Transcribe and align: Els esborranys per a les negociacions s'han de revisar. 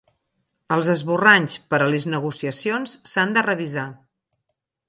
Els 0.75 0.87
esborranys 0.93 1.59
per 1.73 1.81
a 1.81 1.89
les 1.97 2.09
negociacions 2.15 2.99
s'han 3.13 3.37
de 3.37 3.45
revisar. 3.49 3.89